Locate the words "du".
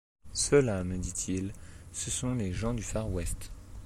2.73-2.81